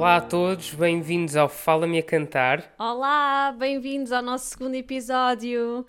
[0.00, 2.74] Olá a todos, bem-vindos ao Fala-me a Cantar.
[2.78, 5.86] Olá, bem-vindos ao nosso segundo episódio.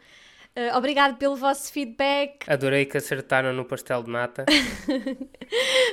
[0.54, 2.44] Uh, obrigado pelo vosso feedback.
[2.52, 4.44] Adorei que acertaram no pastel de nata.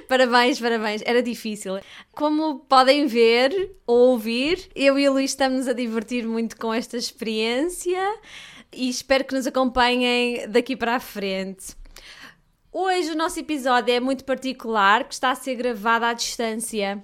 [0.08, 1.00] parabéns, parabéns.
[1.06, 1.78] Era difícil.
[2.10, 6.96] Como podem ver ou ouvir, eu e o Luís estamos a divertir muito com esta
[6.96, 8.02] experiência
[8.72, 11.66] e espero que nos acompanhem daqui para a frente.
[12.72, 17.00] Hoje o nosso episódio é muito particular, que está a ser gravado à distância.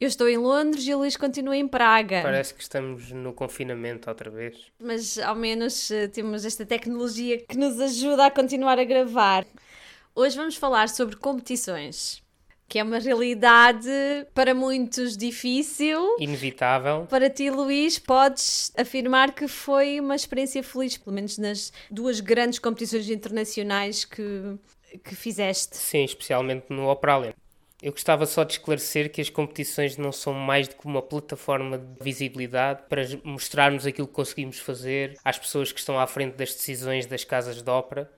[0.00, 2.22] Eu estou em Londres e o Luís continua em Praga.
[2.22, 4.56] Parece que estamos no confinamento outra vez.
[4.78, 9.46] Mas ao menos uh, temos esta tecnologia que nos ajuda a continuar a gravar.
[10.14, 12.22] Hoje vamos falar sobre competições,
[12.68, 13.88] que é uma realidade
[14.34, 16.16] para muitos difícil.
[16.18, 17.06] Inevitável.
[17.08, 22.58] Para ti, Luís, podes afirmar que foi uma experiência feliz, pelo menos nas duas grandes
[22.58, 24.56] competições internacionais que,
[25.04, 25.76] que fizeste.
[25.76, 27.34] Sim, especialmente no Operalia.
[27.82, 31.76] Eu gostava só de esclarecer que as competições não são mais do que uma plataforma
[31.76, 36.54] de visibilidade para mostrarmos aquilo que conseguimos fazer às pessoas que estão à frente das
[36.54, 38.08] decisões das casas de ópera,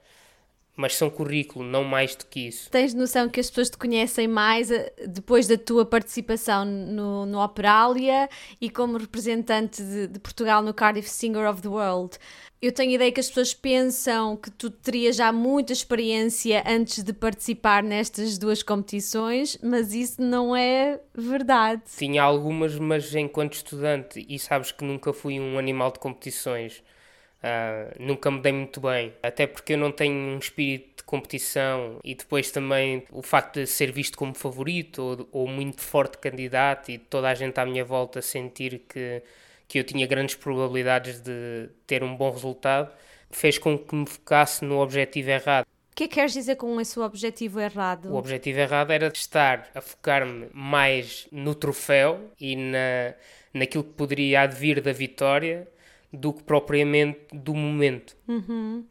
[0.76, 2.68] mas são currículo, não mais do que isso.
[2.70, 7.42] Tens noção que as pessoas te conhecem mais eh, depois da tua participação no, no
[7.42, 8.28] Operalia
[8.60, 12.18] e como representante de, de Portugal no Cardiff Singer of the World?
[12.64, 17.12] Eu tenho ideia que as pessoas pensam que tu terias já muita experiência antes de
[17.12, 21.82] participar nestas duas competições, mas isso não é verdade.
[21.94, 26.78] Tinha algumas, mas enquanto estudante, e sabes que nunca fui um animal de competições.
[26.78, 32.00] Uh, nunca me dei muito bem, até porque eu não tenho um espírito de competição
[32.02, 36.90] e depois também o facto de ser visto como favorito ou, ou muito forte candidato
[36.90, 39.22] e toda a gente à minha volta sentir que
[39.68, 42.90] que eu tinha grandes probabilidades de ter um bom resultado,
[43.30, 45.66] fez com que me focasse no objetivo errado.
[45.92, 48.10] O que é que queres dizer com esse objetivo errado?
[48.10, 53.14] O objetivo errado era estar a focar-me mais no troféu e na,
[53.52, 55.68] naquilo que poderia advir da vitória
[56.12, 58.16] do que propriamente do momento.
[58.26, 58.84] Uhum.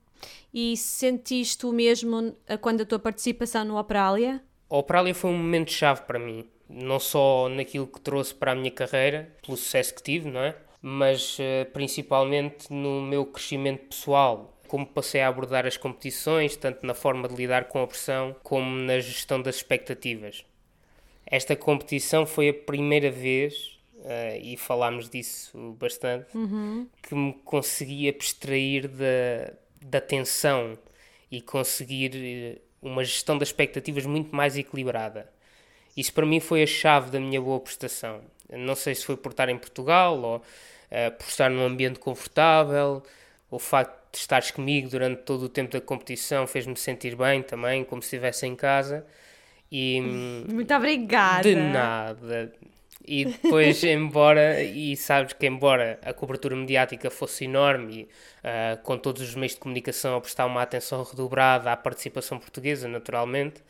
[0.54, 4.42] E sentiste o mesmo quando a tua participação no Operalia?
[4.70, 8.72] A Operalia foi um momento-chave para mim não só naquilo que trouxe para a minha
[8.72, 10.56] carreira, pelo sucesso que tive, não é?
[10.86, 16.94] Mas uh, principalmente no meu crescimento pessoal, como passei a abordar as competições, tanto na
[16.94, 20.46] forma de lidar com a pressão como na gestão das expectativas.
[21.26, 26.88] Esta competição foi a primeira vez, uh, e falámos disso bastante, uhum.
[27.02, 30.78] que me consegui abstrair da, da tensão
[31.32, 35.32] e conseguir eh, uma gestão das expectativas muito mais equilibrada.
[35.96, 38.22] Isso para mim foi a chave da minha boa prestação.
[38.52, 43.04] Não sei se foi por estar em Portugal ou uh, por estar num ambiente confortável,
[43.50, 47.84] o facto de estares comigo durante todo o tempo da competição fez-me sentir bem também,
[47.84, 49.06] como se estivesse em casa.
[49.72, 50.02] E,
[50.52, 51.44] Muito obrigada!
[51.44, 52.54] De nada.
[53.06, 58.08] E depois, embora, e sabes que embora a cobertura mediática fosse enorme,
[58.44, 62.88] uh, com todos os meios de comunicação a prestar uma atenção redobrada à participação portuguesa,
[62.88, 63.62] naturalmente,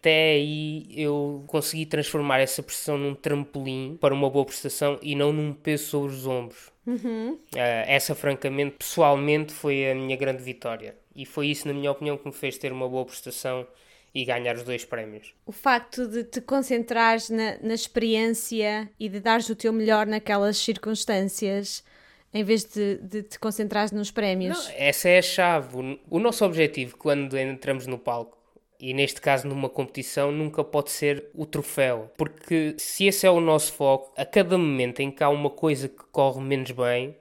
[0.00, 5.32] até aí eu consegui transformar essa pressão num trampolim para uma boa prestação e não
[5.32, 6.70] num peso sobre os ombros.
[6.86, 7.32] Uhum.
[7.32, 7.38] Uh,
[7.86, 10.96] essa, francamente, pessoalmente, foi a minha grande vitória.
[11.16, 13.66] E foi isso, na minha opinião, que me fez ter uma boa prestação
[14.14, 15.34] e ganhar os dois prémios.
[15.44, 20.56] O facto de te concentrares na, na experiência e de dares o teu melhor naquelas
[20.58, 21.84] circunstâncias
[22.32, 24.56] em vez de, de te concentrares nos prémios.
[24.56, 25.76] Não, essa é a chave.
[25.76, 28.37] O, o nosso objetivo quando entramos no palco
[28.80, 33.40] e neste caso numa competição nunca pode ser o troféu, porque se esse é o
[33.40, 37.16] nosso foco, a cada momento em que há uma coisa que corre menos bem,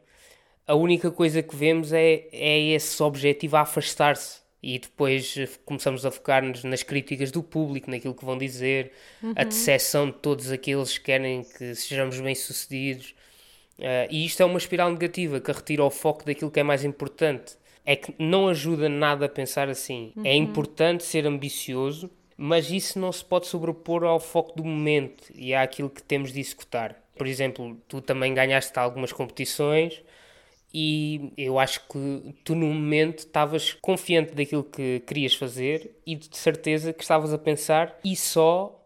[0.68, 4.46] a única coisa que vemos é, é esse objetivo a afastar-se.
[4.62, 8.92] E depois começamos a focar-nos nas críticas do público, naquilo que vão dizer,
[9.24, 9.34] uhum.
[9.36, 13.16] a decepção de todos aqueles que querem que sejamos bem-sucedidos.
[13.80, 16.84] Uh, e isto é uma espiral negativa que retira o foco daquilo que é mais
[16.84, 17.56] importante
[17.88, 20.12] é que não ajuda nada a pensar assim.
[20.18, 20.26] É uhum.
[20.26, 25.56] É importante ser ambicioso, mas isso não se pode sobrepor ao foco do momento e
[25.56, 27.02] àquilo que temos de executar.
[27.18, 30.04] Por exemplo, tu também ganhaste algumas competições
[30.74, 36.36] e eu acho que tu no momento estavas confiante daquilo que querias fazer e de
[36.36, 38.86] certeza que estavas a pensar e só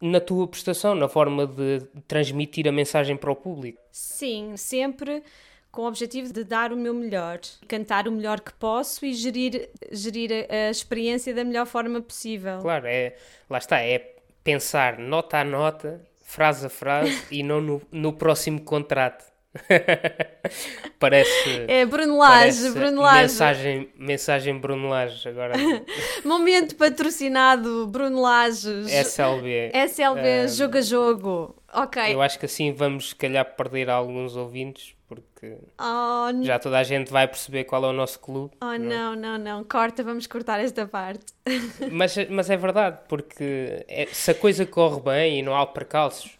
[0.00, 3.80] na tua prestação, na forma de transmitir a mensagem para o público.
[3.92, 5.22] Sim, sempre
[5.70, 9.68] com o objetivo de dar o meu melhor, cantar o melhor que posso e gerir,
[9.92, 12.58] gerir a, a experiência da melhor forma possível.
[12.60, 13.14] Claro, é,
[13.48, 18.60] lá está, é pensar nota a nota, frase a frase e não no, no próximo
[18.60, 19.24] contrato.
[21.00, 21.64] parece.
[21.66, 23.22] É Brunelage, Brunelage.
[23.22, 25.54] Mensagem, mensagem Brunelage agora.
[26.24, 28.86] Momento patrocinado Brunelages.
[28.86, 29.70] SLB.
[29.72, 31.57] SLB, uh, jogo a jogo.
[31.72, 32.12] Ok.
[32.12, 36.82] Eu acho que assim vamos, se calhar, perder alguns ouvintes, porque Oh, já toda a
[36.82, 38.54] gente vai perceber qual é o nosso clube.
[38.60, 39.64] oh não, não, não.
[39.64, 41.26] Corta, vamos cortar esta parte.
[41.92, 46.38] Mas, mas é verdade, porque é- se a coisa corre bem e não há percalços,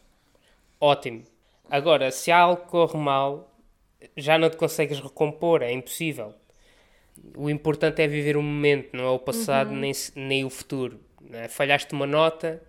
[0.81, 1.23] ótimo.
[1.71, 3.55] Agora, se algo corre mal,
[4.17, 6.35] já não te consegues recompor, é impossível.
[7.37, 11.01] O importante é viver o momento, não é o passado nem, se- nem o futuro.
[11.21, 11.49] não é?
[11.49, 12.63] Falhaste uma nota,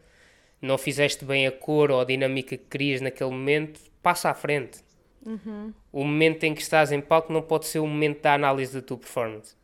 [0.62, 4.80] não fizeste bem a cor ou a dinâmica que querias naquele momento, passa à frente.
[5.92, 8.82] O momento em que estás em palco não pode ser o momento da análise da
[8.82, 9.56] tua performance.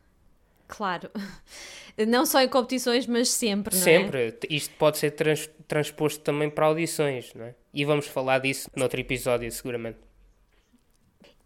[0.68, 1.10] Claro.
[2.08, 3.84] Não só em competições, mas sempre, não é?
[3.84, 4.38] Sempre.
[4.50, 7.54] Isto pode ser trans- transposto também para audições, não é?
[7.72, 9.96] E vamos falar disso noutro episódio, seguramente.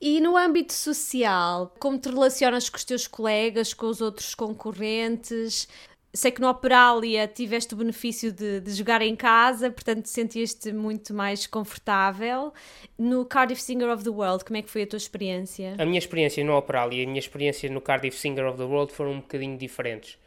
[0.01, 5.69] E no âmbito social, como te relacionas com os teus colegas, com os outros concorrentes?
[6.13, 11.15] Sei que no Operalia tiveste o benefício de, de jogar em casa, portanto sentias-te muito
[11.15, 12.53] mais confortável.
[12.99, 15.77] No Cardiff Singer of the World, como é que foi a tua experiência?
[15.79, 18.93] A minha experiência no Operalia e a minha experiência no Cardiff Singer of the World
[18.93, 20.19] foram um bocadinho diferentes.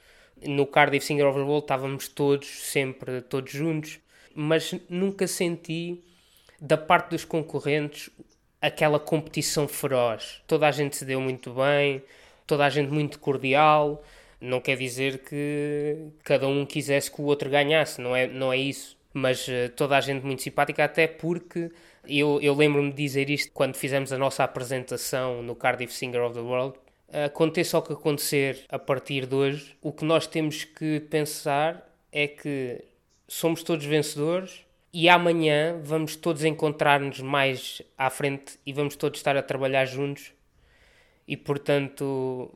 [0.45, 3.99] No Cardiff Singer of the World estávamos todos, sempre todos juntos,
[4.33, 6.01] mas nunca senti
[6.61, 8.09] da parte dos concorrentes
[8.61, 10.41] aquela competição feroz.
[10.47, 12.01] Toda a gente se deu muito bem,
[12.47, 14.01] toda a gente muito cordial.
[14.43, 18.57] Não quer dizer que cada um quisesse que o outro ganhasse, não é, não é
[18.57, 18.97] isso.
[19.13, 21.71] Mas eh, toda a gente muito simpática, até porque
[22.05, 26.33] eu, eu lembro-me de dizer isto quando fizemos a nossa apresentação no Cardiff Singer of
[26.35, 26.77] the World.
[27.25, 32.27] Aconteça o que acontecer a partir de hoje, o que nós temos que pensar é
[32.27, 32.83] que
[33.27, 39.37] somos todos vencedores e amanhã vamos todos encontrar-nos mais à frente e vamos todos estar
[39.37, 40.33] a trabalhar juntos
[41.27, 42.51] e portanto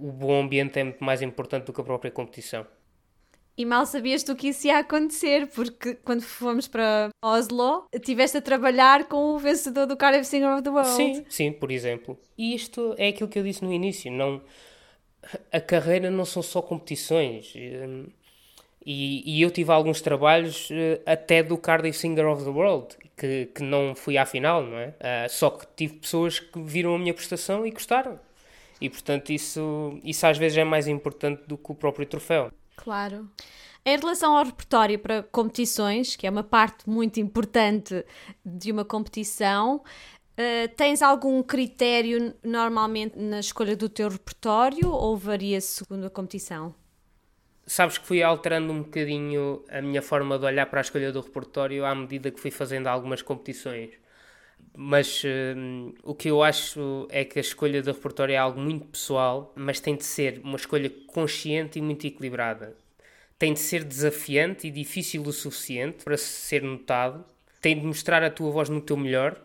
[0.00, 2.66] o bom ambiente é muito mais importante do que a própria competição.
[3.56, 8.40] E mal sabias tu que isso ia acontecer, porque quando fomos para Oslo, estiveste a
[8.40, 10.90] trabalhar com o vencedor do Cardiff Singer of the World.
[10.90, 12.16] Sim, sim, por exemplo.
[12.36, 14.40] E isto é aquilo que eu disse no início, não
[15.52, 17.52] a carreira não são só competições.
[17.56, 18.06] hum,
[18.86, 23.46] E, e eu tive alguns trabalhos eh, até do Cardiff Singer of the World, que,
[23.46, 24.94] que não fui à final, não é?
[25.00, 28.18] Ah, só que tive pessoas que viram a minha prestação e gostaram.
[28.80, 32.50] E portanto isso, isso às vezes é mais importante do que o próprio troféu.
[32.76, 33.28] Claro.
[33.84, 38.04] Em relação ao repertório para competições, que é uma parte muito importante
[38.44, 39.82] de uma competição,
[40.36, 46.74] eh, tens algum critério normalmente na escolha do teu repertório ou varia segundo a competição?
[47.66, 51.20] Sabes que fui alterando um bocadinho a minha forma de olhar para a escolha do
[51.20, 53.90] repertório à medida que fui fazendo algumas competições.
[54.80, 58.86] Mas hum, o que eu acho é que a escolha do repertório é algo muito
[58.86, 62.76] pessoal, mas tem de ser uma escolha consciente e muito equilibrada.
[63.36, 67.24] Tem de ser desafiante e difícil o suficiente para ser notado.
[67.60, 69.36] Tem de mostrar a tua voz no teu melhor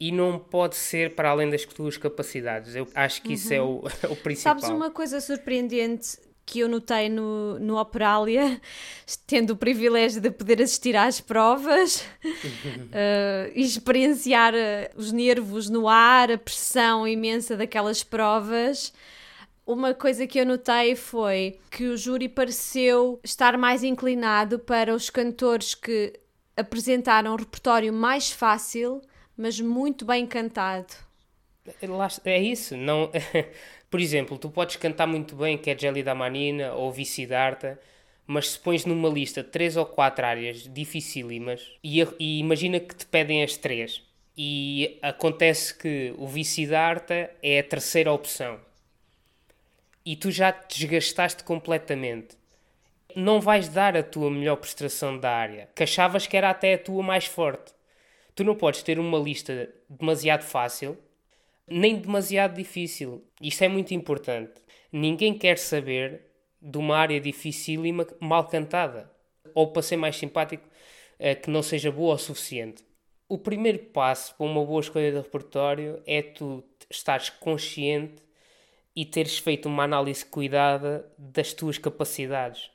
[0.00, 2.74] e não pode ser para além das tuas capacidades.
[2.74, 4.58] Eu acho que isso é o, o principal.
[4.58, 8.60] Sabes uma coisa surpreendente que eu notei no, no Operalia,
[9.26, 12.04] tendo o privilégio de poder assistir às provas
[12.92, 18.92] eh, e experienciar eh, os nervos no ar, a pressão imensa daquelas provas.
[19.64, 25.08] Uma coisa que eu notei foi que o júri pareceu estar mais inclinado para os
[25.08, 26.18] cantores que
[26.56, 29.00] apresentaram um repertório mais fácil,
[29.36, 30.92] mas muito bem cantado.
[32.24, 33.10] É isso, não...
[33.92, 37.78] Por exemplo, tu podes cantar muito bem que é Jelly da Manina ou Vici-Darta,
[38.26, 43.04] mas se pões numa lista três ou quatro áreas dificílimas e, e imagina que te
[43.04, 44.02] pedem as três
[44.34, 48.58] e acontece que o Vici-Darta é a terceira opção
[50.06, 52.34] e tu já te desgastaste completamente.
[53.14, 56.78] Não vais dar a tua melhor prestação da área, que achavas que era até a
[56.78, 57.74] tua mais forte.
[58.34, 60.96] Tu não podes ter uma lista demasiado fácil
[61.68, 63.24] nem demasiado difícil.
[63.40, 64.60] Isto é muito importante.
[64.92, 66.22] Ninguém quer saber
[66.60, 69.10] de uma área dificílima mal cantada.
[69.54, 70.68] Ou, para ser mais simpático,
[71.18, 72.84] eh, que não seja boa o suficiente.
[73.28, 78.22] O primeiro passo para uma boa escolha de repertório é tu estares consciente
[78.94, 82.70] e teres feito uma análise cuidada das tuas capacidades.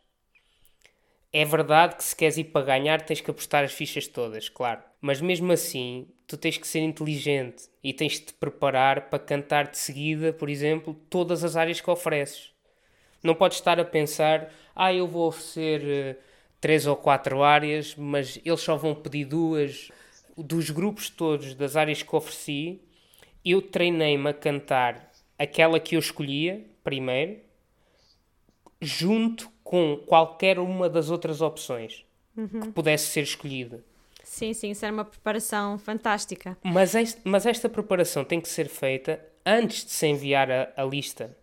[1.32, 4.82] É verdade que se queres ir para ganhar tens que apostar as fichas todas, claro.
[5.02, 9.68] Mas mesmo assim, tu tens que ser inteligente e tens de te preparar para cantar
[9.68, 12.52] de seguida, por exemplo, todas as áreas que ofereces.
[13.22, 16.16] Não podes estar a pensar, ah, eu vou oferecer eh,
[16.62, 19.92] três ou quatro áreas, mas eles só vão pedir duas.
[20.38, 22.80] Dos grupos todos das áreas que ofereci,
[23.44, 27.40] eu treinei-me a cantar aquela que eu escolhia primeiro,
[28.80, 33.84] junto com qualquer uma das outras opções que pudesse ser escolhida.
[34.24, 36.58] Sim, sim, isso era uma preparação fantástica.
[36.64, 40.84] Mas, este, mas esta preparação tem que ser feita antes de se enviar a, a
[40.86, 41.36] lista.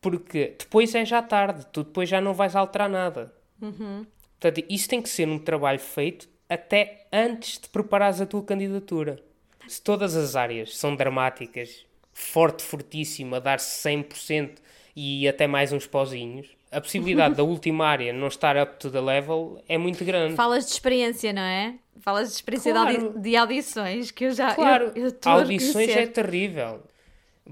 [0.00, 3.32] Porque depois é já tarde, tu depois já não vais alterar nada.
[3.62, 4.04] Uhum.
[4.40, 9.22] Portanto, isso tem que ser um trabalho feito até antes de preparares a tua candidatura.
[9.68, 14.56] Se todas as áreas são dramáticas, forte, fortíssimo, a dar 100%
[14.96, 19.00] e até mais uns pozinhos, a possibilidade da última área não estar up to the
[19.00, 20.34] level é muito grande.
[20.34, 21.74] Falas de experiência, não é?
[22.00, 22.98] Falas de experiência Claro.
[22.98, 24.54] de, audi- de audições, que eu já.
[24.54, 26.82] Claro, eu, eu audições é terrível.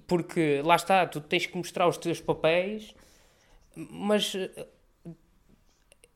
[0.07, 2.93] Porque lá está, tu tens que mostrar os teus papéis,
[3.77, 4.67] mas eh,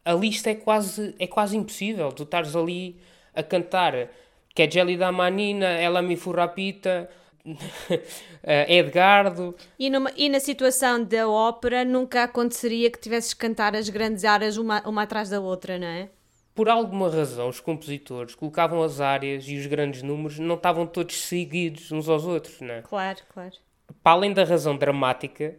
[0.04, 2.10] a lista é quase, é quase impossível.
[2.12, 2.96] Tu estares ali
[3.34, 4.08] a cantar
[4.54, 7.08] que é Jelly da Manina, ela me furrapita,
[8.68, 9.54] Edgardo.
[9.78, 14.24] E, numa- e na situação da ópera, nunca aconteceria que tivesses que cantar as grandes
[14.24, 16.08] áreas uma, uma atrás da outra, não é?
[16.54, 21.16] Por alguma razão, os compositores colocavam as áreas e os grandes números não estavam todos
[21.22, 22.82] seguidos uns aos outros, não é?
[22.82, 23.54] Claro, claro.
[24.02, 25.54] para além da razão dramática,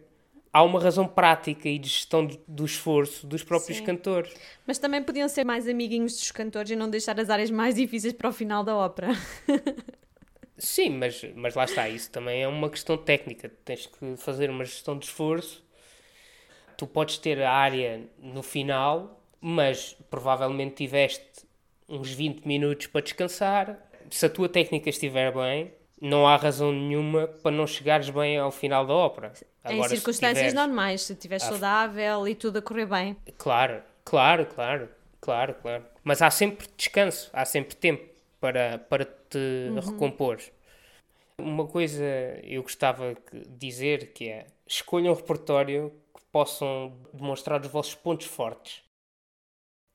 [0.52, 3.84] há uma razão prática e de gestão do, do esforço dos próprios Sim.
[3.84, 4.34] cantores.
[4.66, 8.12] Mas também podiam ser mais amiguinhos dos cantores e não deixar as áreas mais difíceis
[8.12, 9.08] para o final da ópera.
[10.60, 13.50] Sim, mas, mas lá está, isso também é uma questão técnica.
[13.64, 15.64] Tens que fazer uma gestão de esforço.
[16.76, 21.24] Tu podes ter a área no final, mas provavelmente tiveste
[21.88, 23.78] uns 20 minutos para descansar.
[24.10, 28.50] Se a tua técnica estiver bem, não há razão nenhuma para não chegares bem ao
[28.50, 29.32] final da ópera.
[29.66, 33.16] em Agora, se circunstâncias tiveres- normais, se estiveres Ah, saudável e tudo a correr bem.
[33.36, 34.88] Claro, claro, claro,
[35.20, 35.84] claro, claro.
[36.02, 38.09] Mas há sempre descanso, há sempre tempo
[38.40, 40.38] para, para te recompor.
[41.38, 42.04] Uma coisa
[42.42, 48.26] eu gostava de dizer que é escolham um repertório que possam demonstrar os vossos pontos
[48.26, 48.82] fortes.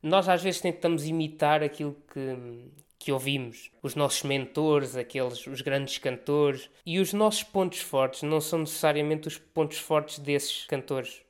[0.01, 5.97] Nós às vezes tentamos imitar aquilo que, que ouvimos, os nossos mentores, aqueles, os grandes
[5.97, 11.25] cantores, e os nossos pontos fortes não são necessariamente os pontos fortes desses cantores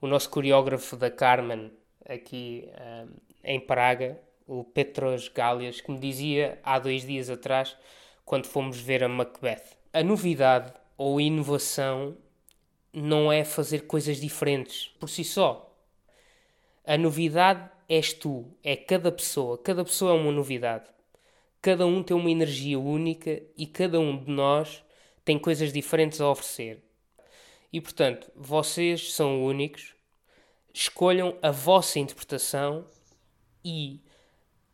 [0.00, 1.72] o nosso coreógrafo da Carmen
[2.08, 3.08] aqui ahm,
[3.42, 7.76] em Praga, o Petros Galias, que me dizia há dois dias atrás,
[8.24, 9.62] quando fomos ver a Macbeth.
[9.92, 12.16] A novidade ou inovação
[12.92, 15.74] não é fazer coisas diferentes por si só.
[16.84, 19.58] A novidade és tu, é cada pessoa.
[19.58, 20.88] Cada pessoa é uma novidade.
[21.60, 24.82] Cada um tem uma energia única e cada um de nós
[25.24, 26.82] tem coisas diferentes a oferecer.
[27.72, 29.94] E portanto, vocês são únicos,
[30.72, 32.86] escolham a vossa interpretação
[33.64, 34.00] e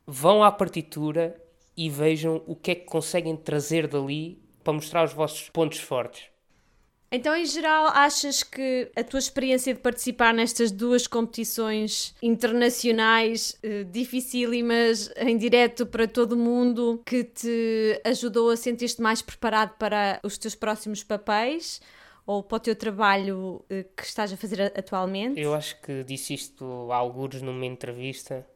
[0.06, 1.37] vão à partitura
[1.76, 6.30] e vejam o que é que conseguem trazer dali para mostrar os vossos pontos fortes.
[7.14, 13.85] Então, em geral, achas que a tua experiência de participar nestas duas competições internacionais, eh,
[13.85, 20.21] dificílimas, em direto para todo o mundo, que te ajudou a sentir-te mais preparado para
[20.23, 21.82] os teus próximos papéis
[22.25, 25.38] ou para o teu trabalho eh, que estás a fazer a- atualmente?
[25.38, 28.47] Eu acho que disse isto há alguns numa entrevista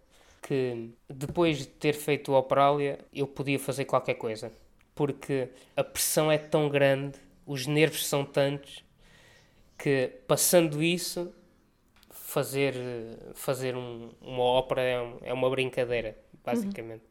[0.43, 4.53] que depois de ter feito o Operalia eu podia fazer qualquer coisa.
[4.95, 8.85] Porque a pressão é tão grande, os nervos são tantos
[9.79, 11.33] que passando isso
[12.11, 12.75] fazer
[13.35, 17.03] fazer um- uma ópera é, um- é uma brincadeira basicamente.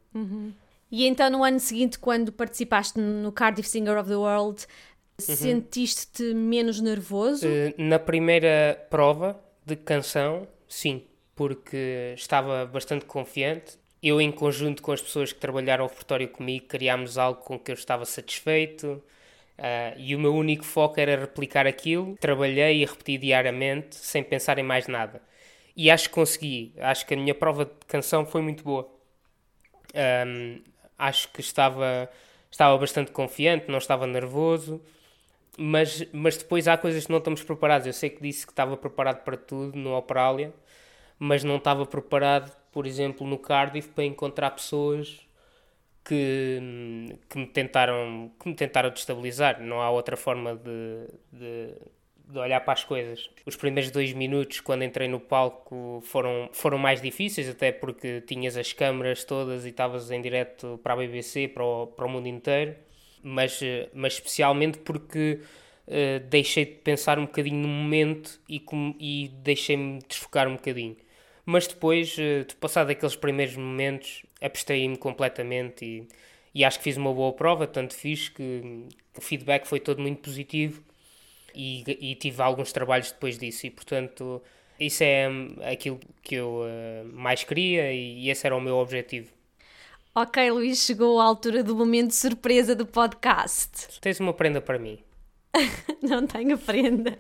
[0.92, 4.66] E então, no ano seguinte, quando participaste no Cardiff Singer of the World,
[5.18, 7.46] sentiste-te menos nervoso?
[7.48, 11.04] Eh, Na primeira prova de canção, sim,
[11.36, 13.78] porque estava bastante confiante.
[14.02, 17.72] Eu, em conjunto com as pessoas que trabalharam o repertório comigo, criámos algo com que
[17.72, 19.04] eu estava satisfeito.
[19.58, 22.18] ah, e o meu único foco era replicar aquilo.
[22.18, 25.22] Trabalhei e repeti diariamente, sem pensar em mais nada.
[25.76, 26.74] E acho que consegui.
[26.80, 28.90] Acho que a minha prova de canção foi muito boa.
[29.94, 30.62] Ahm,
[30.98, 32.10] acho que estava,
[32.52, 34.82] estava bastante confiante, não estava nervoso,
[35.58, 37.88] mas, mas depois há coisas que não estamos preparados.
[37.88, 40.54] Eu sei que disse que estava preparado para tudo no Operalia,
[41.20, 45.26] mas não estava preparado, por exemplo, no Cardiff para encontrar pessoas
[46.04, 46.60] que,
[47.30, 49.62] que, me, tentaram, que me tentaram destabilizar.
[49.62, 51.74] Não há outra forma de, de,
[52.28, 53.30] de olhar para as coisas.
[53.46, 58.56] Os primeiros dois minutos, quando entrei no palco, foram, foram mais difíceis, até porque tinhas
[58.56, 62.28] as câmaras todas e estavas em direto para a BBC, para o, para o mundo
[62.28, 62.76] inteiro,
[63.24, 63.60] mas,
[63.94, 65.42] mas especialmente porque
[65.88, 68.64] eh, deixei de pensar um bocadinho no momento e,
[69.00, 70.98] e deixei-me desfocar um bocadinho.
[71.46, 76.08] Mas depois, eh, de passar daqueles primeiros momentos, abstei-me completamente e,
[76.54, 78.88] e acho que fiz uma boa prova, tanto fiz que,
[79.18, 80.84] o feedback foi todo muito positivo
[81.54, 84.42] e, e tive alguns trabalhos depois disso e portanto
[84.80, 89.32] isso é hum, aquilo que eu eh, mais queria e, esse era o meu objetivo.
[90.14, 94.00] Ok, Luís, chegou a altura do momento de surpresa do podcast.
[94.00, 95.00] Tens uma prenda para mim.
[96.02, 97.20] Não tenho prenda.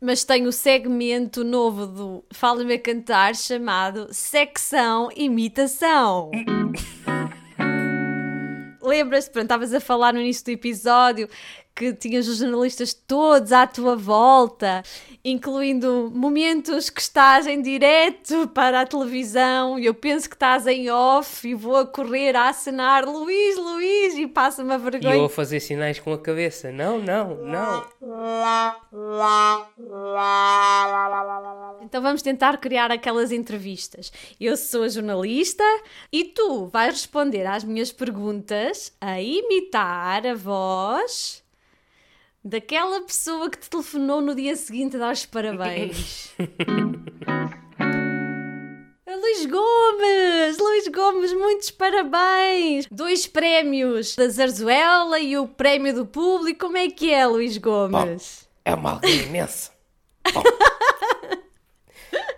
[0.00, 6.30] Mas tenho o segmento novo do Fala-me a Cantar chamado Secção Imitação.
[8.82, 11.26] Lembras-te, pronto, estavas a falar no início do episódio
[11.74, 14.82] que tinhas os jornalistas todos à tua volta,
[15.24, 20.88] incluindo momentos que estás em direto para a televisão e eu penso que estás em
[20.90, 25.14] off e vou a correr a acenar Luís, Luís e passa-me a vergonha.
[25.14, 26.70] E eu a fazer sinais com a cabeça.
[26.70, 27.84] Não, não, não.
[31.82, 34.12] Então vamos tentar criar aquelas entrevistas.
[34.40, 35.64] Eu sou a jornalista
[36.12, 41.43] e tu vais responder às minhas perguntas a imitar a voz
[42.44, 46.34] daquela pessoa que te telefonou no dia seguinte a dar os parabéns.
[49.08, 50.58] Luís Gomes!
[50.58, 52.86] Luís Gomes, muitos parabéns!
[52.90, 56.66] Dois prémios da Zarzuela e o prémio do público.
[56.66, 58.46] Como é que é, Luís Gomes?
[58.46, 59.72] Bom, é uma alegria imensa.
[60.34, 60.42] Bom,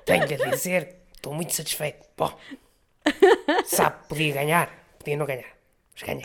[0.05, 2.07] tenho a dizer, estou muito satisfeito.
[2.17, 2.33] Bom,
[3.65, 5.57] sabe, podia ganhar, podia não ganhar,
[5.93, 6.23] mas ganhei.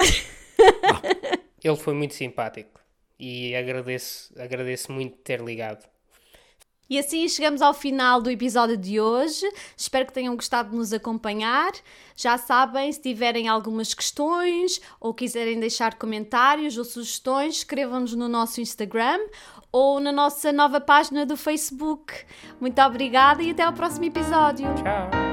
[0.58, 1.02] Bom,
[1.64, 2.81] ele foi muito simpático
[3.22, 5.88] e agradeço, agradeço muito ter ligado.
[6.90, 9.50] E assim chegamos ao final do episódio de hoje.
[9.78, 11.72] Espero que tenham gostado de nos acompanhar.
[12.18, 18.60] Já sabem, se tiverem algumas questões ou quiserem deixar comentários ou sugestões, escrevam-nos no nosso
[18.60, 19.20] Instagram
[19.72, 22.14] ou na nossa nova página do Facebook.
[22.60, 24.68] Muito obrigada e até ao próximo episódio.
[24.76, 25.31] Tchau.